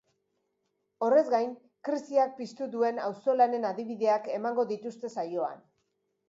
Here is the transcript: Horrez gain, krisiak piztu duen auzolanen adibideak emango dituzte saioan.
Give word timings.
Horrez 1.07 1.23
gain, 1.33 1.51
krisiak 1.89 2.33
piztu 2.39 2.69
duen 2.77 3.03
auzolanen 3.09 3.69
adibideak 3.73 4.27
emango 4.39 4.67
dituzte 4.73 5.13
saioan. 5.19 5.63